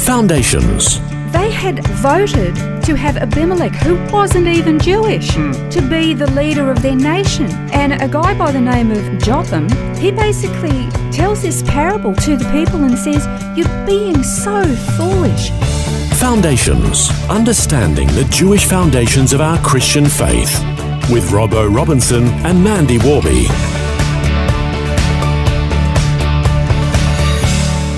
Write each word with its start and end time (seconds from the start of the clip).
Foundations. 0.00 0.98
They 1.30 1.50
had 1.50 1.86
voted 1.88 2.56
to 2.84 2.96
have 2.96 3.18
Abimelech, 3.18 3.72
who 3.72 4.02
wasn't 4.10 4.46
even 4.46 4.78
Jewish, 4.78 5.30
hmm. 5.34 5.52
to 5.68 5.82
be 5.82 6.14
the 6.14 6.30
leader 6.30 6.70
of 6.70 6.80
their 6.80 6.96
nation. 6.96 7.50
And 7.72 7.92
a 8.00 8.08
guy 8.08 8.36
by 8.36 8.50
the 8.50 8.60
name 8.60 8.90
of 8.90 9.22
Jotham, 9.22 9.68
he 9.96 10.10
basically 10.10 10.88
tells 11.12 11.42
this 11.42 11.62
parable 11.62 12.14
to 12.16 12.36
the 12.36 12.50
people 12.50 12.82
and 12.82 12.98
says, 12.98 13.26
You're 13.56 13.86
being 13.86 14.22
so 14.22 14.64
foolish. 14.96 15.50
Foundations. 16.18 17.10
Understanding 17.28 18.08
the 18.08 18.24
Jewish 18.30 18.64
foundations 18.64 19.32
of 19.32 19.40
our 19.40 19.58
Christian 19.58 20.06
faith. 20.06 20.58
With 21.10 21.30
Robbo 21.30 21.72
Robinson 21.72 22.24
and 22.44 22.62
Mandy 22.64 22.98
Warby. 22.98 23.46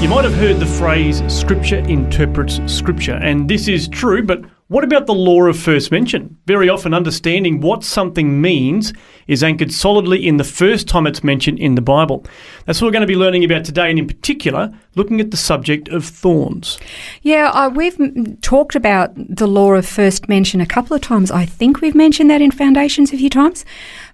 You 0.02 0.08
might 0.08 0.24
have 0.24 0.34
heard 0.34 0.58
the 0.58 0.66
phrase 0.66 1.22
Scripture 1.32 1.78
interprets 1.78 2.60
Scripture, 2.66 3.14
and 3.22 3.48
this 3.48 3.68
is 3.68 3.86
true, 3.86 4.24
but 4.24 4.42
what 4.66 4.82
about 4.82 5.06
the 5.06 5.14
law 5.14 5.44
of 5.44 5.56
first 5.56 5.92
mention? 5.92 6.36
Very 6.44 6.68
often, 6.68 6.92
understanding 6.92 7.60
what 7.60 7.84
something 7.84 8.40
means 8.40 8.92
is 9.28 9.44
anchored 9.44 9.70
solidly 9.70 10.26
in 10.26 10.38
the 10.38 10.44
first 10.44 10.88
time 10.88 11.06
it's 11.06 11.22
mentioned 11.22 11.60
in 11.60 11.76
the 11.76 11.80
Bible. 11.82 12.26
That's 12.66 12.82
what 12.82 12.88
we're 12.88 12.94
going 12.94 13.02
to 13.02 13.06
be 13.06 13.14
learning 13.14 13.44
about 13.44 13.64
today, 13.64 13.90
and 13.90 13.98
in 14.00 14.08
particular, 14.08 14.76
looking 14.96 15.20
at 15.20 15.30
the 15.30 15.36
subject 15.36 15.88
of 15.90 16.04
thorns. 16.04 16.80
Yeah, 17.22 17.52
uh, 17.54 17.68
we've 17.68 17.96
talked 18.40 18.74
about 18.74 19.12
the 19.14 19.46
law 19.46 19.74
of 19.74 19.86
first 19.86 20.28
mention 20.28 20.60
a 20.60 20.66
couple 20.66 20.96
of 20.96 21.00
times. 21.00 21.30
I 21.30 21.46
think 21.46 21.80
we've 21.80 21.94
mentioned 21.94 22.28
that 22.28 22.42
in 22.42 22.50
Foundations 22.50 23.12
a 23.12 23.16
few 23.16 23.30
times. 23.30 23.64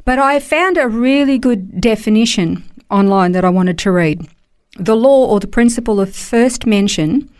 But 0.04 0.18
I 0.18 0.38
found 0.38 0.76
a 0.76 0.86
really 0.86 1.38
good 1.38 1.80
definition 1.80 2.62
online 2.90 3.32
that 3.32 3.46
I 3.46 3.48
wanted 3.48 3.78
to 3.78 3.90
read. 3.90 4.28
The 4.76 4.96
law 4.96 5.26
or 5.26 5.40
the 5.40 5.46
principle 5.46 6.00
of 6.00 6.14
first 6.14 6.66
mention 6.66 7.30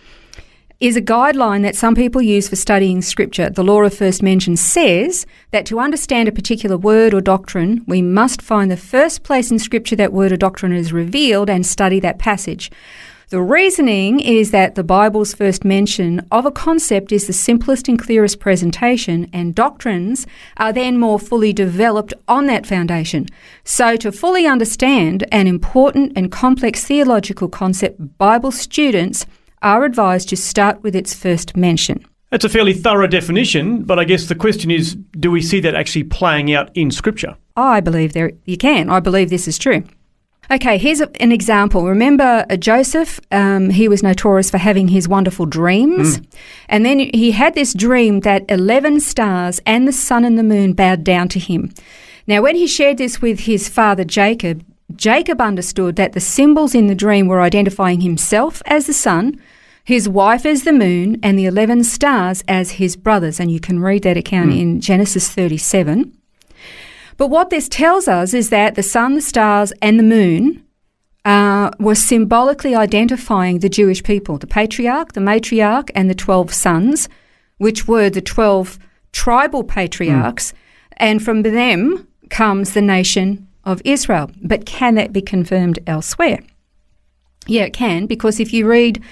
is 0.81 0.97
a 0.97 1.03
guideline 1.03 1.63
that 1.63 1.75
some 1.75 1.97
people 1.97 2.23
use 2.23 2.49
for 2.49 2.55
studying 2.57 3.03
scripture. 3.03 3.51
The 3.51 3.65
law 3.65 3.83
of 3.83 3.95
first 3.95 4.23
mention 4.23 4.57
says 4.57 5.27
that 5.51 5.67
to 5.67 5.81
understand 5.81 6.29
a 6.29 6.33
particular 6.33 6.77
word 6.77 7.13
or 7.13 7.21
doctrine, 7.21 7.85
we 7.87 8.01
must 8.01 8.41
find 8.41 8.71
the 8.71 8.77
first 8.77 9.25
place 9.25 9.51
in 9.51 9.59
scripture 9.59 9.97
that 9.97 10.13
word 10.13 10.31
or 10.31 10.37
doctrine 10.37 10.73
is 10.73 10.93
revealed 10.93 11.51
and 11.51 11.67
study 11.67 11.99
that 12.01 12.19
passage. 12.19 12.71
The 13.31 13.43
reasoning 13.43 14.21
is 14.21 14.53
that 14.53 14.75
the 14.75 14.83
Bible's 14.83 15.35
first 15.35 15.63
mention 15.63 16.27
of 16.31 16.47
a 16.47 16.51
concept 16.51 17.13
is 17.13 17.27
the 17.27 17.35
simplest 17.35 17.87
and 17.87 17.99
clearest 17.99 18.41
presentation, 18.41 19.29
and 19.35 19.55
doctrines 19.55 20.27
are 20.57 20.73
then 20.73 20.97
more 20.97 21.19
fully 21.19 21.53
developed 21.53 22.15
on 22.27 22.47
that 22.47 22.65
foundation. 22.65 23.27
So, 23.65 23.97
to 23.97 24.13
fully 24.13 24.47
understand 24.47 25.27
an 25.31 25.47
important 25.47 26.15
and 26.17 26.33
complex 26.33 26.85
theological 26.85 27.51
concept, 27.51 28.17
Bible 28.17 28.51
students 28.51 29.27
are 29.61 29.85
advised 29.85 30.31
to 30.31 30.37
start 30.39 30.83
with 30.83 30.97
its 30.97 31.13
first 31.13 31.55
mention. 31.55 32.07
That's 32.31 32.47
a 32.47 32.49
fairly 32.49 32.73
thorough 32.73 33.09
definition, 33.09 33.83
but 33.83 33.99
I 33.99 34.05
guess 34.05 34.29
the 34.29 34.37
question 34.37 34.71
is 34.71 34.95
do 34.95 35.31
we 35.31 35.43
see 35.43 35.61
that 35.61 35.75
actually 35.75 36.05
playing 36.05 36.55
out 36.55 36.75
in 36.75 36.91
Scripture? 36.91 37.37
I 37.57 37.81
believe 37.81 38.15
there 38.15 38.33
you 38.47 38.57
can. 38.57 38.89
I 38.89 39.01
believe 39.01 39.29
this 39.29 39.47
is 39.47 39.59
true. 39.59 39.85
Okay, 40.51 40.79
here's 40.79 41.01
a, 41.01 41.11
an 41.21 41.31
example. 41.31 41.87
Remember 41.87 42.47
uh, 42.49 42.57
Joseph? 42.57 43.21
Um, 43.31 43.69
he 43.71 43.87
was 43.87 44.03
notorious 44.03 44.51
for 44.51 44.59
having 44.59 44.89
his 44.89 45.07
wonderful 45.07 45.45
dreams. 45.45 46.21
And 46.71 46.87
then 46.87 46.99
he 46.99 47.33
had 47.33 47.55
this 47.55 47.75
dream 47.75 48.21
that 48.21 48.45
11 48.49 49.01
stars 49.01 49.61
and 49.67 49.87
the 49.87 49.93
sun 49.93 50.25
and 50.25 50.39
the 50.39 50.43
moon 50.43 50.73
bowed 50.73 51.05
down 51.05 51.29
to 51.29 51.39
him. 51.39 51.73
Now, 52.27 52.43
when 52.43 52.57
he 52.57 52.67
shared 52.67 52.99
this 52.99 53.21
with 53.21 53.41
his 53.41 53.69
father 53.69 54.05
Jacob, 54.05 54.65
Jacob 54.97 55.41
understood 55.41 55.97
that 55.97 56.13
the 56.13 56.21
symbols 56.21 56.75
in 56.75 56.87
the 56.87 56.95
dream 56.95 57.27
were 57.27 57.41
identifying 57.41 58.01
himself 58.01 58.63
as 58.65 58.87
the 58.87 58.95
sun, 58.95 59.39
his 59.85 60.09
wife 60.09 60.47
as 60.47 60.65
the 60.65 60.73
moon, 60.73 61.19
and 61.23 61.39
the 61.39 61.45
11 61.45 61.85
stars 61.85 62.43
as 62.49 62.73
his 62.73 62.97
brothers. 62.97 63.39
And 63.39 63.51
you 63.51 63.61
can 63.61 63.81
read 63.81 64.03
that 64.05 64.17
account 64.17 64.53
in 64.53 64.81
Genesis 64.81 65.29
37. 65.29 66.18
But 67.19 67.27
what 67.27 67.51
this 67.51 67.69
tells 67.69 68.09
us 68.09 68.33
is 68.33 68.49
that 68.49 68.77
the 68.77 68.83
sun, 68.83 69.17
the 69.17 69.21
stars, 69.21 69.73
and 69.83 69.99
the 69.99 70.05
moon 70.05 70.65
uh, 71.25 71.71
were 71.79 71.97
symbolically 71.97 72.75
identifying 72.75 73.59
the 73.59 73.69
Jewish 73.69 74.03
people 74.03 74.39
the 74.39 74.47
patriarch, 74.47 75.13
the 75.13 75.21
matriarch, 75.21 75.91
and 75.95 76.09
the 76.09 76.15
12 76.15 76.55
sons, 76.55 77.09
which 77.59 77.87
were 77.87 78.09
the 78.09 78.23
12 78.23 78.79
tribal 79.13 79.65
patriarchs. 79.65 80.55
And 80.97 81.23
from 81.23 81.43
them 81.43 82.07
comes 82.31 82.73
the 82.73 82.83
nation 82.83 83.49
of 83.65 83.83
Israel. 83.85 84.31
But 84.43 84.65
can 84.65 84.95
that 84.95 85.13
be 85.13 85.21
confirmed 85.21 85.81
elsewhere? 85.87 86.39
Yeah, 87.47 87.65
it 87.65 87.73
can, 87.73 88.07
because 88.07 88.39
if 88.39 88.53
you 88.53 88.69
read 88.69 89.03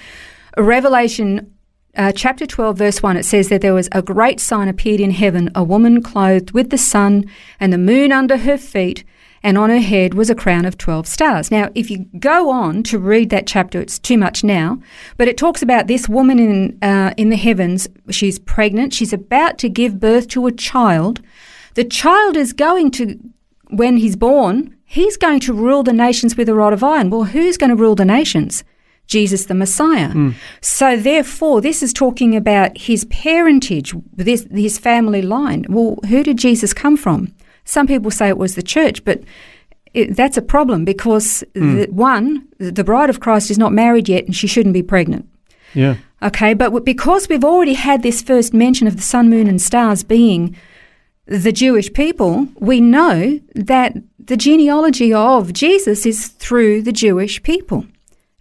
Revelation 0.57 1.53
uh, 1.97 2.11
chapter 2.11 2.45
12, 2.45 2.77
verse 2.77 3.03
1, 3.03 3.17
it 3.17 3.25
says 3.25 3.49
that 3.49 3.61
there 3.61 3.73
was 3.73 3.89
a 3.91 4.01
great 4.01 4.39
sign 4.39 4.67
appeared 4.67 5.01
in 5.01 5.11
heaven, 5.11 5.49
a 5.55 5.63
woman 5.63 6.01
clothed 6.03 6.51
with 6.51 6.69
the 6.69 6.77
sun 6.77 7.25
and 7.59 7.73
the 7.73 7.77
moon 7.77 8.11
under 8.11 8.37
her 8.37 8.57
feet, 8.57 9.03
and 9.43 9.57
on 9.57 9.69
her 9.69 9.79
head 9.79 10.13
was 10.13 10.29
a 10.29 10.35
crown 10.35 10.65
of 10.65 10.77
12 10.77 11.07
stars. 11.07 11.51
Now, 11.51 11.69
if 11.73 11.89
you 11.89 12.05
go 12.19 12.49
on 12.49 12.83
to 12.83 12.99
read 12.99 13.29
that 13.31 13.47
chapter, 13.47 13.81
it's 13.81 13.99
too 13.99 14.17
much 14.17 14.43
now, 14.43 14.79
but 15.17 15.27
it 15.27 15.37
talks 15.37 15.61
about 15.61 15.87
this 15.87 16.07
woman 16.07 16.39
in, 16.39 16.77
uh, 16.81 17.13
in 17.17 17.29
the 17.29 17.35
heavens. 17.35 17.87
She's 18.09 18.39
pregnant, 18.39 18.93
she's 18.93 19.13
about 19.13 19.57
to 19.59 19.69
give 19.69 19.99
birth 19.99 20.27
to 20.29 20.47
a 20.47 20.51
child. 20.51 21.21
The 21.73 21.83
child 21.83 22.37
is 22.37 22.53
going 22.53 22.91
to, 22.91 23.19
when 23.69 23.97
he's 23.97 24.15
born, 24.15 24.75
he's 24.85 25.17
going 25.17 25.39
to 25.41 25.53
rule 25.53 25.83
the 25.83 25.93
nations 25.93 26.37
with 26.37 26.49
a 26.49 26.55
rod 26.55 26.73
of 26.73 26.83
iron. 26.83 27.09
Well, 27.09 27.25
who's 27.25 27.57
going 27.57 27.69
to 27.71 27.75
rule 27.75 27.95
the 27.95 28.05
nations? 28.05 28.63
Jesus 29.07 29.45
the 29.45 29.55
Messiah. 29.55 30.09
Mm. 30.09 30.35
So 30.61 30.97
therefore, 30.97 31.61
this 31.61 31.81
is 31.81 31.93
talking 31.93 32.35
about 32.35 32.77
his 32.77 33.05
parentage, 33.05 33.93
this, 34.13 34.45
his 34.51 34.77
family 34.77 35.21
line. 35.21 35.65
Well, 35.69 35.97
who 36.07 36.23
did 36.23 36.37
Jesus 36.37 36.73
come 36.73 36.97
from? 36.97 37.33
Some 37.63 37.87
people 37.87 38.11
say 38.11 38.27
it 38.29 38.37
was 38.37 38.55
the 38.55 38.61
church, 38.61 39.03
but 39.03 39.21
it, 39.93 40.15
that's 40.15 40.37
a 40.37 40.41
problem 40.41 40.85
because 40.85 41.43
mm. 41.53 41.85
the, 41.85 41.91
one, 41.91 42.47
the 42.57 42.83
bride 42.83 43.09
of 43.09 43.19
Christ 43.19 43.49
is 43.49 43.57
not 43.57 43.73
married 43.73 44.07
yet, 44.07 44.25
and 44.25 44.35
she 44.35 44.47
shouldn't 44.47 44.73
be 44.73 44.83
pregnant. 44.83 45.27
Yeah. 45.73 45.95
Okay, 46.21 46.53
but 46.53 46.83
because 46.83 47.29
we've 47.29 47.43
already 47.43 47.73
had 47.73 48.03
this 48.03 48.21
first 48.21 48.53
mention 48.53 48.87
of 48.87 48.95
the 48.95 49.01
sun, 49.01 49.29
moon, 49.29 49.47
and 49.47 49.61
stars 49.61 50.03
being 50.03 50.55
the 51.25 51.51
Jewish 51.51 51.91
people, 51.93 52.47
we 52.55 52.81
know 52.81 53.39
that 53.53 53.95
the 54.17 54.37
genealogy 54.37 55.13
of 55.13 55.53
Jesus 55.53 56.05
is 56.05 56.29
through 56.29 56.81
the 56.81 56.91
Jewish 56.91 57.43
people. 57.43 57.85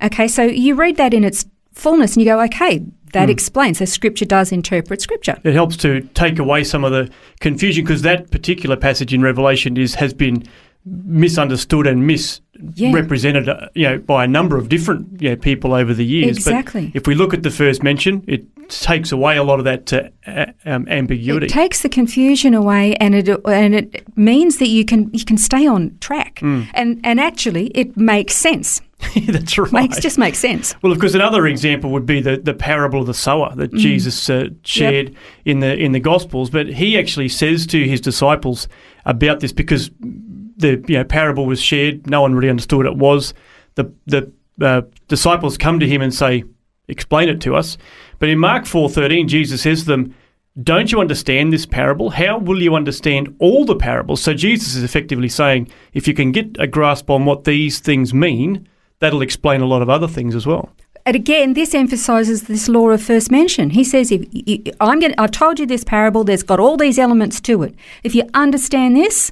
Okay, 0.03 0.29
so 0.29 0.43
you 0.43 0.75
read 0.75 0.97
that 0.97 1.15
in 1.15 1.25
its 1.25 1.47
fullness 1.73 2.15
and 2.15 2.25
you 2.25 2.31
go, 2.31 2.41
okay, 2.43 2.85
that 3.13 3.31
explains. 3.31 3.79
So 3.79 3.85
scripture 3.87 4.25
does 4.27 4.53
interpret 4.53 5.01
scripture. 5.01 5.39
It 5.43 5.55
helps 5.55 5.77
to 5.79 6.03
take 6.15 6.39
away 6.39 6.65
some 6.65 6.85
of 6.85 6.93
the 6.93 7.11
confusion 7.41 7.85
because 7.85 8.03
that 8.03 8.31
particular 8.31 8.77
passage 8.77 9.15
in 9.15 9.23
Revelation 9.23 9.77
is 9.77 9.95
has 9.95 10.13
been 10.13 10.45
misunderstood 10.85 11.87
and 11.87 12.07
misrepresented, 12.07 13.49
uh, 13.49 13.69
you 13.75 13.89
know, 13.89 13.99
by 13.99 14.25
a 14.25 14.29
number 14.29 14.57
of 14.57 14.69
different 14.69 15.21
you 15.21 15.31
know, 15.31 15.37
people 15.37 15.75
over 15.75 15.93
the 15.93 16.05
years. 16.05 16.37
Exactly. 16.37 16.87
But 16.89 16.97
if 16.97 17.07
we 17.07 17.15
look 17.15 17.35
at 17.35 17.43
the 17.43 17.51
first 17.51 17.83
mention, 17.83 18.23
it 18.29 18.45
takes 18.69 19.11
away 19.13 19.37
a 19.37 19.43
lot 19.43 19.59
of 19.59 19.65
that 19.65 19.93
uh, 19.93 20.47
um, 20.65 20.87
ambiguity. 20.89 21.47
It 21.47 21.51
takes 21.51 21.83
the 21.83 21.89
confusion 21.89 22.55
away, 22.55 22.95
and 22.97 23.15
it 23.15 23.29
and 23.47 23.75
it 23.75 24.17
means 24.17 24.59
that 24.59 24.69
you 24.69 24.85
can 24.85 25.11
you 25.13 25.25
can 25.25 25.39
stay 25.39 25.67
on 25.67 25.97
track, 26.01 26.41
and 26.43 27.01
and 27.03 27.21
actually 27.21 27.69
it 27.69 27.97
makes 27.97 28.35
sense. 28.37 28.81
That's 29.27 29.59
right. 29.59 29.73
Makes 29.73 30.01
just 30.01 30.19
makes 30.19 30.39
sense. 30.39 30.75
Well, 30.83 30.93
of 30.93 30.99
course, 30.99 31.15
another 31.15 31.47
example 31.47 31.91
would 31.91 32.07
be 32.07 32.21
the, 32.21 32.39
the 32.39 32.55
parable 32.55 33.01
of 33.01 33.07
the 33.07 33.15
sower 33.15 33.55
that 33.57 33.73
Mm. 33.73 33.79
Jesus 33.79 34.31
uh, 34.31 34.49
shared 34.65 35.15
in 35.45 35.61
the 35.61 35.77
in 35.77 35.93
the 35.93 36.01
Gospels. 36.01 36.51
But 36.51 36.69
he 36.69 36.99
actually 36.99 37.29
says 37.29 37.67
to 37.69 37.87
his 37.87 38.01
disciples 38.01 38.69
about 39.05 39.41
this 39.41 39.53
because 39.53 39.91
the 40.01 40.83
you 40.89 40.99
know 40.99 41.05
parable 41.05 41.47
was 41.47 41.61
shared, 41.61 42.09
no 42.09 42.23
one 42.23 42.35
really 42.35 42.49
understood 42.51 42.79
what 42.79 42.87
it 42.87 42.97
was. 42.97 43.35
The 43.75 43.93
the 44.07 44.33
uh, 44.61 44.83
disciples 45.09 45.59
come 45.59 45.79
to 45.81 45.87
him 45.87 46.01
and 46.01 46.15
say, 46.15 46.45
"Explain 46.89 47.29
it 47.29 47.41
to 47.43 47.55
us." 47.55 47.77
But 48.19 48.31
in 48.31 48.39
Mark 48.39 48.65
four 48.67 48.89
thirteen, 48.89 49.29
Jesus 49.29 49.63
says 49.63 49.81
to 49.81 49.87
them. 49.87 50.15
Don't 50.63 50.91
you 50.91 51.03
understand 51.03 51.53
this 51.53 51.67
parable? 51.67 52.09
How 52.09 52.39
will 52.39 52.63
you 52.63 52.75
understand 52.75 53.37
all 53.41 53.67
the 53.67 53.77
parables? 53.77 54.23
So 54.23 54.33
Jesus 54.33 54.75
is 54.75 54.83
effectively 54.83 55.29
saying, 55.29 55.69
if 55.93 56.09
you 56.09 56.15
can 56.15 56.33
get 56.33 56.57
a 56.59 56.67
grasp 56.67 57.11
on 57.11 57.27
what 57.27 57.45
these 57.45 57.79
things 57.79 58.15
mean, 58.15 58.67
that'll 58.99 59.23
explain 59.23 59.61
a 59.61 59.67
lot 59.67 59.83
of 59.83 59.89
other 59.91 60.09
things 60.09 60.35
as 60.35 60.47
well. 60.47 60.71
and 61.05 61.15
again, 61.15 61.55
this 61.55 61.75
emphasizes 61.75 62.45
this 62.45 62.69
law 62.69 62.91
of 62.91 63.01
first 63.03 63.31
mention. 63.31 63.71
He 63.71 63.85
says, 63.85 64.11
if 64.11 64.27
you, 64.33 64.65
I'm 64.81 64.99
going, 64.99 65.15
I've 65.19 65.31
told 65.31 65.61
you 65.61 65.67
this 65.67 65.85
parable. 65.85 66.25
There's 66.25 66.43
got 66.43 66.59
all 66.59 66.77
these 66.77 66.99
elements 66.99 67.41
to 67.43 67.63
it. 67.63 67.75
If 68.03 68.15
you 68.15 68.25
understand 68.35 68.97
this, 68.97 69.31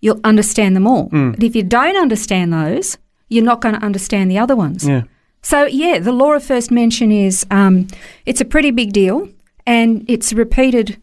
you'll 0.00 0.20
understand 0.24 0.74
them 0.74 0.86
all. 0.86 1.08
Hmm. 1.10 1.30
But 1.32 1.44
if 1.44 1.54
you 1.54 1.62
don't 1.62 1.96
understand 1.96 2.52
those, 2.52 2.98
you're 3.28 3.44
not 3.44 3.60
going 3.60 3.76
to 3.76 3.84
understand 3.84 4.30
the 4.30 4.38
other 4.38 4.56
ones. 4.56 4.86
Yeah. 4.86 5.02
So 5.40 5.66
yeah, 5.66 5.98
the 5.98 6.12
law 6.12 6.32
of 6.32 6.42
first 6.42 6.70
mention 6.70 7.12
is 7.12 7.46
um, 7.50 7.86
it's 8.26 8.40
a 8.40 8.44
pretty 8.44 8.70
big 8.70 8.92
deal, 8.92 9.28
and 9.66 10.04
it's 10.08 10.32
repeated 10.32 11.00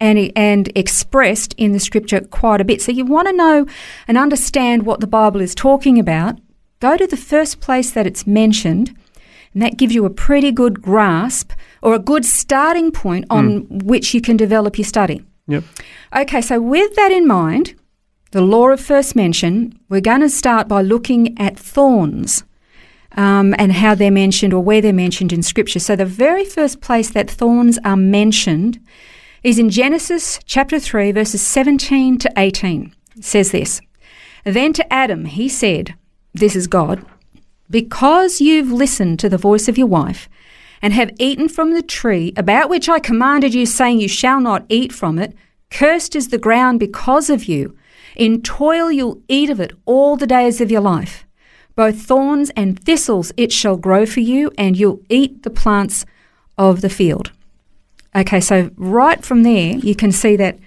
and 0.00 0.32
and 0.34 0.72
expressed 0.74 1.54
in 1.56 1.72
the 1.72 1.78
scripture 1.78 2.20
quite 2.20 2.60
a 2.60 2.64
bit. 2.64 2.82
So 2.82 2.90
you 2.90 3.04
want 3.04 3.28
to 3.28 3.32
know 3.32 3.66
and 4.08 4.18
understand 4.18 4.86
what 4.86 5.00
the 5.00 5.06
Bible 5.06 5.40
is 5.40 5.54
talking 5.54 5.98
about. 5.98 6.38
Go 6.82 6.96
to 6.96 7.06
the 7.06 7.16
first 7.16 7.60
place 7.60 7.92
that 7.92 8.08
it's 8.08 8.26
mentioned, 8.26 8.92
and 9.54 9.62
that 9.62 9.76
gives 9.76 9.94
you 9.94 10.04
a 10.04 10.10
pretty 10.10 10.50
good 10.50 10.82
grasp 10.82 11.52
or 11.80 11.94
a 11.94 12.00
good 12.00 12.24
starting 12.24 12.90
point 12.90 13.24
on 13.30 13.68
which 13.68 14.14
you 14.14 14.20
can 14.20 14.36
develop 14.36 14.76
your 14.76 14.84
study. 14.84 15.24
Yep. 15.46 15.62
Okay, 16.16 16.40
so 16.40 16.60
with 16.60 16.96
that 16.96 17.12
in 17.12 17.24
mind, 17.24 17.76
the 18.32 18.40
law 18.40 18.70
of 18.70 18.80
first 18.80 19.14
mention, 19.14 19.78
we're 19.88 20.00
going 20.00 20.22
to 20.22 20.28
start 20.28 20.66
by 20.66 20.82
looking 20.82 21.38
at 21.38 21.56
thorns 21.56 22.42
um, 23.12 23.54
and 23.60 23.74
how 23.74 23.94
they're 23.94 24.10
mentioned 24.10 24.52
or 24.52 24.60
where 24.60 24.80
they're 24.80 24.92
mentioned 24.92 25.32
in 25.32 25.44
Scripture. 25.44 25.78
So 25.78 25.94
the 25.94 26.04
very 26.04 26.44
first 26.44 26.80
place 26.80 27.10
that 27.10 27.30
thorns 27.30 27.78
are 27.84 27.96
mentioned 27.96 28.80
is 29.44 29.56
in 29.56 29.70
Genesis 29.70 30.40
chapter 30.46 30.80
3, 30.80 31.12
verses 31.12 31.42
17 31.42 32.18
to 32.18 32.32
18. 32.36 32.92
It 33.18 33.24
says 33.24 33.52
this 33.52 33.80
Then 34.42 34.72
to 34.72 34.92
Adam 34.92 35.26
he 35.26 35.48
said, 35.48 35.94
This 36.34 36.56
is 36.56 36.66
God, 36.66 37.04
because 37.68 38.40
you've 38.40 38.72
listened 38.72 39.18
to 39.20 39.28
the 39.28 39.38
voice 39.38 39.68
of 39.68 39.76
your 39.76 39.86
wife 39.86 40.28
and 40.80 40.92
have 40.92 41.10
eaten 41.18 41.48
from 41.48 41.74
the 41.74 41.82
tree 41.82 42.32
about 42.36 42.70
which 42.70 42.88
I 42.88 42.98
commanded 42.98 43.54
you, 43.54 43.66
saying, 43.66 44.00
You 44.00 44.08
shall 44.08 44.40
not 44.40 44.64
eat 44.68 44.92
from 44.92 45.18
it, 45.18 45.34
cursed 45.70 46.16
is 46.16 46.28
the 46.28 46.38
ground 46.38 46.80
because 46.80 47.28
of 47.28 47.44
you. 47.44 47.76
In 48.16 48.42
toil 48.42 48.90
you'll 48.90 49.22
eat 49.28 49.50
of 49.50 49.60
it 49.60 49.72
all 49.84 50.16
the 50.16 50.26
days 50.26 50.60
of 50.60 50.70
your 50.70 50.80
life. 50.80 51.24
Both 51.74 52.02
thorns 52.02 52.50
and 52.50 52.78
thistles 52.78 53.32
it 53.36 53.52
shall 53.52 53.76
grow 53.76 54.06
for 54.06 54.20
you, 54.20 54.50
and 54.56 54.76
you'll 54.76 55.00
eat 55.08 55.42
the 55.42 55.50
plants 55.50 56.04
of 56.58 56.80
the 56.80 56.90
field. 56.90 57.30
Okay, 58.14 58.40
so 58.40 58.70
right 58.76 59.24
from 59.24 59.42
there, 59.42 59.76
you 59.76 59.94
can 59.94 60.12
see 60.12 60.36
that 60.36 60.58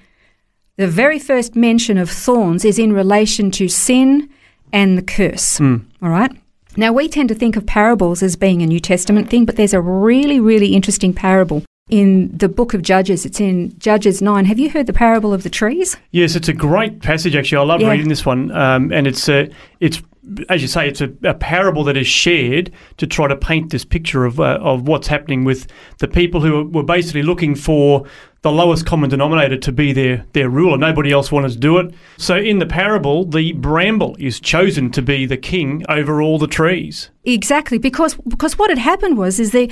the 0.78 0.88
very 0.88 1.20
first 1.20 1.56
mention 1.56 1.98
of 1.98 2.10
thorns 2.10 2.66
is 2.66 2.80
in 2.80 2.94
relation 2.94 3.52
to 3.52 3.68
sin 3.68 4.30
and 4.76 4.98
the 4.98 5.02
curse. 5.02 5.60
All 5.62 5.80
right? 6.02 6.32
Now, 6.78 6.92
we 6.92 7.08
tend 7.08 7.30
to 7.30 7.36
think 7.36 7.56
of 7.56 7.66
parables 7.66 8.22
as 8.22 8.36
being 8.36 8.62
a 8.62 8.66
New 8.66 8.82
Testament 8.82 9.30
thing, 9.30 9.46
but 9.46 9.56
there's 9.56 9.74
a 9.74 9.80
really, 9.80 10.42
really 10.42 10.74
interesting 10.76 11.14
parable 11.14 11.64
in 11.90 12.36
the 12.38 12.50
book 12.50 12.74
of 12.74 12.82
Judges. 12.82 13.26
It's 13.26 13.40
in 13.40 13.78
Judges 13.80 14.22
9. 14.22 14.44
Have 14.46 14.60
you 14.60 14.70
heard 14.70 14.88
the 14.88 14.92
parable 14.94 15.34
of 15.34 15.44
the 15.44 15.50
trees? 15.50 15.96
Yes, 16.12 16.36
it's 16.36 16.50
a 16.50 16.54
great 16.54 17.02
passage. 17.02 17.34
Actually, 17.36 17.60
I 17.60 17.64
love 17.64 17.82
Yeah. 17.82 17.92
reading 17.92 18.10
this 18.10 18.26
one, 18.26 18.52
um, 18.52 18.92
and 18.92 19.08
it's 19.08 19.30
a, 19.30 19.50
it's 19.80 20.02
as 20.50 20.62
you 20.62 20.68
say, 20.68 20.88
it's 20.88 21.02
a, 21.02 21.14
a 21.24 21.36
parable 21.36 21.84
that 21.84 21.96
is 21.96 22.08
shared 22.08 22.72
to 22.98 23.06
try 23.08 23.28
to 23.28 23.36
paint 23.36 23.70
this 23.72 23.86
picture 23.86 24.26
of 24.26 24.40
uh, 24.40 24.58
of 24.60 24.88
what's 24.88 25.08
happening 25.08 25.44
with 25.46 25.68
the 26.00 26.08
people 26.08 26.42
who 26.42 26.68
were 26.68 26.84
basically 26.84 27.22
looking 27.22 27.54
for 27.56 28.04
the 28.46 28.52
lowest 28.52 28.86
common 28.86 29.10
denominator 29.10 29.58
to 29.58 29.72
be 29.72 29.92
their 29.92 30.24
their 30.34 30.52
ruler. 30.52 30.78
Nobody 30.78 31.12
else 31.12 31.32
wanted 31.32 31.54
to 31.54 31.58
do 31.58 31.80
it. 31.80 31.96
So 32.18 32.38
in 32.38 32.60
the 32.60 32.68
parable, 32.68 33.26
the 33.26 33.54
bramble 33.54 34.16
is 34.20 34.40
chosen 34.40 34.92
to 34.92 35.02
be 35.02 35.26
the 35.26 35.36
king 35.36 35.84
over 35.90 36.22
all 36.22 36.38
the 36.38 36.46
trees. 36.46 37.10
Exactly, 37.24 37.80
because 37.80 38.14
because 38.28 38.56
what 38.60 38.70
had 38.70 38.78
happened 38.78 39.18
was 39.18 39.40
is 39.40 39.52
they 39.52 39.72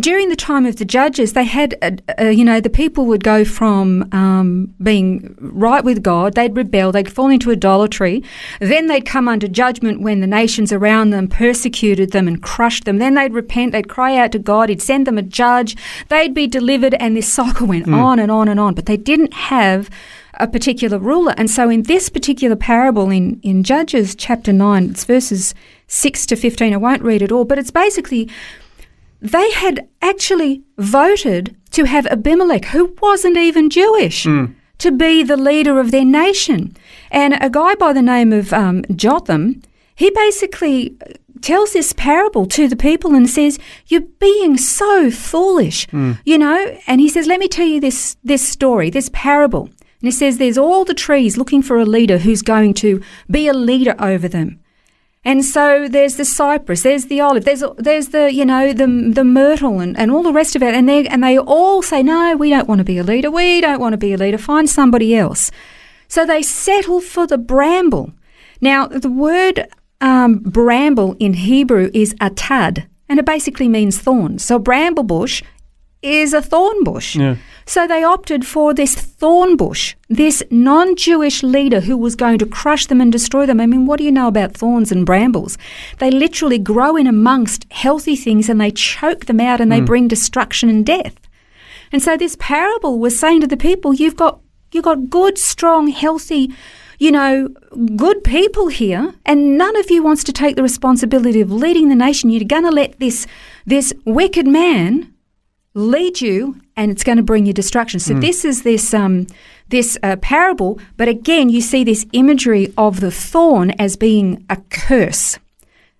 during 0.00 0.28
the 0.28 0.36
time 0.36 0.66
of 0.66 0.76
the 0.76 0.84
judges 0.84 1.32
they 1.32 1.44
had 1.44 1.74
uh, 1.82 1.90
uh, 2.20 2.28
you 2.28 2.44
know 2.44 2.60
the 2.60 2.70
people 2.70 3.06
would 3.06 3.24
go 3.24 3.44
from 3.44 4.08
um, 4.12 4.74
being 4.82 5.34
right 5.38 5.84
with 5.84 6.02
God, 6.02 6.34
they'd 6.34 6.56
rebel, 6.56 6.92
they'd 6.92 7.12
fall 7.12 7.28
into 7.28 7.50
idolatry, 7.50 8.22
then 8.60 8.86
they'd 8.86 9.06
come 9.06 9.28
under 9.28 9.48
judgment 9.48 10.00
when 10.00 10.20
the 10.20 10.26
nations 10.26 10.72
around 10.72 11.10
them 11.10 11.28
persecuted 11.28 12.12
them 12.12 12.28
and 12.28 12.42
crushed 12.42 12.84
them. 12.84 12.98
Then 12.98 13.14
they'd 13.14 13.32
repent, 13.32 13.72
they'd 13.72 13.88
cry 13.88 14.16
out 14.16 14.32
to 14.32 14.38
God, 14.38 14.68
He'd 14.68 14.82
send 14.82 15.06
them 15.06 15.18
a 15.18 15.22
judge, 15.22 15.76
they'd 16.08 16.34
be 16.34 16.46
delivered, 16.46 16.94
and 16.94 17.16
this 17.16 17.32
cycle 17.32 17.66
went 17.66 17.88
on 17.88 18.18
and 18.18 18.30
on 18.30 18.48
and 18.48 18.60
on. 18.60 18.74
But 18.74 18.86
they 18.86 18.96
didn't 18.96 19.34
have 19.34 19.90
a 20.38 20.46
particular 20.46 20.98
ruler. 20.98 21.34
And 21.36 21.50
so 21.50 21.70
in 21.70 21.84
this 21.84 22.08
particular 22.08 22.56
parable 22.56 23.10
in, 23.10 23.40
in 23.42 23.62
Judges 23.62 24.14
chapter 24.14 24.52
9, 24.52 24.90
it's 24.90 25.04
verses 25.04 25.54
6 25.88 26.26
to 26.26 26.36
15, 26.36 26.74
I 26.74 26.76
won't 26.76 27.02
read 27.02 27.22
it 27.22 27.32
all, 27.32 27.44
but 27.44 27.58
it's 27.58 27.70
basically 27.70 28.28
they 29.20 29.50
had 29.52 29.88
actually 30.02 30.62
voted 30.78 31.56
to 31.70 31.84
have 31.84 32.06
Abimelech, 32.06 32.66
who 32.66 32.96
wasn't 33.02 33.36
even 33.36 33.70
Jewish, 33.70 34.24
hmm. 34.24 34.46
to 34.78 34.92
be 34.92 35.22
the 35.22 35.36
leader 35.36 35.78
of 35.78 35.90
their 35.90 36.04
nation. 36.04 36.76
And 37.10 37.36
a 37.40 37.50
guy 37.50 37.74
by 37.74 37.92
the 37.92 38.02
name 38.02 38.32
of 38.32 38.52
um, 38.52 38.84
Jotham, 38.94 39.62
he 39.94 40.10
basically 40.10 40.96
uh, 41.00 41.12
tells 41.40 41.72
this 41.72 41.92
parable 41.92 42.46
to 42.46 42.68
the 42.68 42.76
people 42.76 43.14
and 43.14 43.28
says, 43.28 43.58
"You're 43.88 44.10
being 44.20 44.56
so 44.56 45.10
foolish," 45.10 45.88
hmm. 45.90 46.12
you 46.24 46.38
know. 46.38 46.78
And 46.86 47.00
he 47.00 47.08
says, 47.08 47.26
"Let 47.26 47.40
me 47.40 47.48
tell 47.48 47.66
you 47.66 47.80
this 47.80 48.16
this 48.24 48.46
story, 48.46 48.90
this 48.90 49.10
parable." 49.12 49.64
And 50.00 50.08
he 50.08 50.10
says, 50.10 50.38
"There's 50.38 50.58
all 50.58 50.84
the 50.84 50.94
trees 50.94 51.36
looking 51.36 51.62
for 51.62 51.78
a 51.78 51.86
leader 51.86 52.18
who's 52.18 52.42
going 52.42 52.74
to 52.74 53.02
be 53.30 53.48
a 53.48 53.54
leader 53.54 53.94
over 53.98 54.28
them." 54.28 54.60
And 55.26 55.44
so 55.44 55.88
there's 55.88 56.14
the 56.18 56.24
cypress, 56.24 56.84
there's 56.84 57.06
the 57.06 57.20
olive, 57.20 57.44
there's 57.44 57.64
there's 57.78 58.10
the 58.10 58.32
you 58.32 58.44
know 58.44 58.72
the 58.72 58.86
the 59.12 59.24
myrtle 59.24 59.80
and, 59.80 59.98
and 59.98 60.12
all 60.12 60.22
the 60.22 60.32
rest 60.32 60.54
of 60.54 60.62
it, 60.62 60.72
and 60.72 60.88
they 60.88 61.08
and 61.08 61.24
they 61.24 61.36
all 61.36 61.82
say 61.82 62.00
no, 62.00 62.36
we 62.36 62.48
don't 62.48 62.68
want 62.68 62.78
to 62.78 62.84
be 62.84 62.96
a 62.96 63.02
leader, 63.02 63.28
we 63.28 63.60
don't 63.60 63.80
want 63.80 63.92
to 63.92 63.96
be 63.96 64.12
a 64.12 64.16
leader, 64.16 64.38
find 64.38 64.70
somebody 64.70 65.16
else. 65.16 65.50
So 66.06 66.24
they 66.24 66.42
settle 66.42 67.00
for 67.00 67.26
the 67.26 67.38
bramble. 67.38 68.12
Now 68.60 68.86
the 68.86 69.10
word 69.10 69.66
um, 70.00 70.38
bramble 70.38 71.16
in 71.18 71.32
Hebrew 71.34 71.90
is 71.92 72.14
atad, 72.20 72.86
and 73.08 73.18
it 73.18 73.26
basically 73.26 73.66
means 73.66 73.98
thorn. 73.98 74.38
So 74.38 74.60
bramble 74.60 75.02
bush 75.02 75.42
is 76.02 76.32
a 76.32 76.42
thorn 76.42 76.84
bush. 76.84 77.16
Yeah. 77.16 77.36
So 77.68 77.86
they 77.86 78.04
opted 78.04 78.46
for 78.46 78.72
this 78.72 78.94
thorn 78.94 79.56
bush, 79.56 79.96
this 80.08 80.42
non 80.50 80.94
Jewish 80.94 81.42
leader 81.42 81.80
who 81.80 81.96
was 81.96 82.14
going 82.14 82.38
to 82.38 82.46
crush 82.46 82.86
them 82.86 83.00
and 83.00 83.10
destroy 83.10 83.44
them. 83.44 83.60
I 83.60 83.66
mean, 83.66 83.86
what 83.86 83.98
do 83.98 84.04
you 84.04 84.12
know 84.12 84.28
about 84.28 84.54
thorns 84.54 84.92
and 84.92 85.04
brambles? 85.04 85.58
They 85.98 86.10
literally 86.10 86.58
grow 86.58 86.96
in 86.96 87.08
amongst 87.08 87.66
healthy 87.72 88.14
things 88.14 88.48
and 88.48 88.60
they 88.60 88.70
choke 88.70 89.26
them 89.26 89.40
out 89.40 89.60
and 89.60 89.72
they 89.72 89.80
mm. 89.80 89.86
bring 89.86 90.06
destruction 90.06 90.68
and 90.68 90.86
death. 90.86 91.16
And 91.90 92.02
so 92.02 92.16
this 92.16 92.36
parable 92.38 92.98
was 92.98 93.18
saying 93.18 93.40
to 93.40 93.46
the 93.46 93.56
people, 93.56 93.94
you've 93.94 94.16
got 94.16 94.40
you've 94.72 94.84
got 94.84 95.10
good, 95.10 95.38
strong, 95.38 95.88
healthy, 95.88 96.54
you 96.98 97.10
know, 97.10 97.48
good 97.96 98.22
people 98.22 98.68
here, 98.68 99.14
and 99.24 99.58
none 99.58 99.76
of 99.76 99.90
you 99.90 100.02
wants 100.02 100.22
to 100.24 100.32
take 100.32 100.56
the 100.56 100.62
responsibility 100.62 101.40
of 101.40 101.50
leading 101.50 101.88
the 101.88 101.94
nation. 101.94 102.30
You're 102.30 102.44
going 102.44 102.64
to 102.64 102.70
let 102.70 103.00
this 103.00 103.26
this 103.64 103.92
wicked 104.04 104.46
man 104.46 105.12
lead 105.76 106.20
you, 106.22 106.58
and 106.74 106.90
it's 106.90 107.04
going 107.04 107.18
to 107.18 107.22
bring 107.22 107.44
you 107.46 107.52
destruction. 107.52 108.00
So 108.00 108.14
this 108.14 108.44
is 108.44 108.62
this 108.62 108.92
um, 108.94 109.26
this 109.68 109.98
uh, 110.02 110.16
parable, 110.16 110.80
but 110.96 111.06
again, 111.08 111.50
you 111.50 111.60
see 111.60 111.84
this 111.84 112.06
imagery 112.12 112.72
of 112.78 113.00
the 113.00 113.10
thorn 113.10 113.70
as 113.72 113.96
being 113.96 114.44
a 114.48 114.56
curse, 114.70 115.38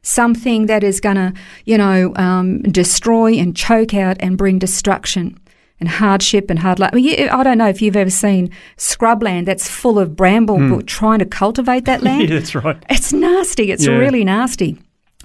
something 0.03 0.67
that 0.67 0.83
is 0.83 1.01
going 1.01 1.17
to, 1.17 1.33
you 1.65 1.77
know, 1.77 2.13
um, 2.17 2.63
destroy 2.63 3.35
and 3.35 3.57
choke 3.57 3.93
out 3.95 4.17
and 4.21 4.39
bring 4.39 4.59
destruction. 4.59 5.39
And 5.79 5.91
hardship 5.91 6.49
and 6.49 6.59
hard 6.59 6.79
luck. 6.79 6.93
I, 6.95 6.97
mean, 6.97 7.29
I 7.29 7.43
don't 7.43 7.59
know 7.59 7.69
if 7.69 7.83
you've 7.83 7.97
ever 7.97 8.09
seen 8.09 8.51
scrubland 8.79 9.45
that's 9.45 9.69
full 9.69 9.99
of 9.99 10.17
bramble, 10.17 10.57
but 10.71 10.87
trying 10.87 11.19
to 11.19 11.27
cultivate 11.27 11.85
that 11.85 12.03
land. 12.09 12.31
Yeah, 12.31 12.39
that's 12.39 12.55
right. 12.55 12.83
It's 12.89 13.13
nasty. 13.13 13.71
It's 13.71 13.85
Yeah. 13.87 13.93
really 13.99 14.25
nasty. 14.25 14.79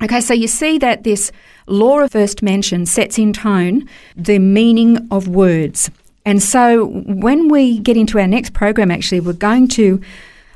Okay, 0.03 0.20
so 0.20 0.34
you 0.34 0.48
see 0.48 0.79
that 0.79 1.03
this 1.03 1.31
law 1.67 2.00
of 2.00 2.12
first 2.12 2.41
mention 2.41 2.86
sets 2.86 3.20
in 3.20 3.34
tone 3.34 3.88
the 4.15 4.39
meaning 4.39 5.08
of 5.12 5.27
words. 5.27 5.91
And 6.25 6.41
so 6.41 6.86
when 6.86 7.50
we 7.50 7.79
get 7.79 7.98
into 7.98 8.20
our 8.20 8.27
next 8.27 8.53
program, 8.53 8.89
actually, 8.89 9.20
we're 9.20 9.34
going 9.34 9.67
to 9.70 10.01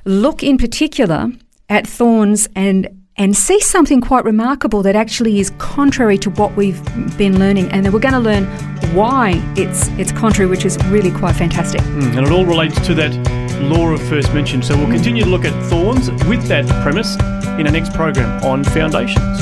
look 0.04 0.44
in 0.44 0.58
particular 0.58 1.30
at 1.70 1.88
thorns 1.88 2.48
and 2.56 2.90
and 3.18 3.36
see 3.36 3.62
something 3.62 4.02
quite 4.02 4.26
remarkable 4.26 4.84
that 4.84 4.94
actually 4.94 5.40
is 5.40 5.50
contrary 5.58 6.18
to 6.18 6.30
what 6.32 6.54
we've 6.58 6.84
been 7.18 7.40
learning, 7.40 7.72
and 7.72 7.86
then 7.86 7.94
we're 7.94 8.00
going 8.00 8.14
to 8.14 8.20
learn 8.20 8.46
why 8.94 9.42
it's 9.56 9.88
it's 10.00 10.12
contrary, 10.12 10.50
which 10.50 10.66
is 10.66 10.78
really 10.88 11.12
quite 11.12 11.36
fantastic. 11.36 11.82
Mm, 11.82 12.18
and 12.18 12.28
it 12.28 12.32
all 12.32 12.46
relates 12.46 12.80
to 12.86 12.94
that 12.96 13.14
law 13.62 13.90
of 13.90 14.02
first 14.08 14.34
mention. 14.34 14.62
So 14.62 14.78
we'll 14.78 14.88
continue 14.88 15.24
to 15.24 15.30
look 15.30 15.46
at 15.46 15.54
thorns 15.70 16.10
with 16.26 16.48
that 16.48 16.66
premise 16.84 17.16
in 17.60 17.68
our 17.68 17.72
next 17.72 17.94
program 17.94 18.44
on 18.44 18.64
foundations. 18.64 19.42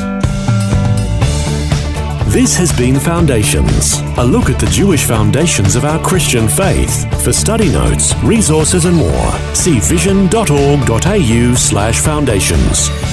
This 2.33 2.57
has 2.57 2.75
been 2.75 2.99
Foundations, 2.99 3.99
a 4.17 4.25
look 4.25 4.49
at 4.49 4.59
the 4.59 4.65
Jewish 4.65 5.05
foundations 5.05 5.75
of 5.75 5.85
our 5.85 6.03
Christian 6.03 6.47
faith. 6.47 7.05
For 7.23 7.31
study 7.31 7.69
notes, 7.69 8.15
resources, 8.23 8.85
and 8.85 8.95
more, 8.95 9.31
see 9.53 9.79
vision.org.au/slash 9.79 11.99
foundations. 11.99 13.12